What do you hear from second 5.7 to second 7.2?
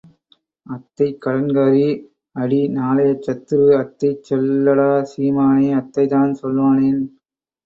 அத்தைத்தான் சொல்வானேன்?